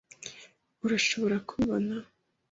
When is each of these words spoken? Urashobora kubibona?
Urashobora 0.85 1.35
kubibona? 1.47 1.95